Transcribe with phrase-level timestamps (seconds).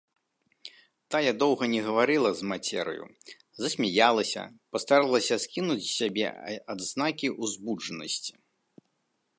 [1.15, 3.05] Тая доўга не гаварыла з мацераю,
[3.65, 4.41] засмяялася,
[4.77, 6.27] пастаралася скінуць з сябе
[6.75, 8.33] адзнакі ўзбуджанасці.